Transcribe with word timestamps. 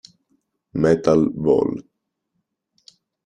Metal 0.81 1.21
vol. 1.47 1.77